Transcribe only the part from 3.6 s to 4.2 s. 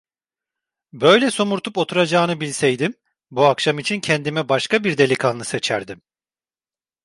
için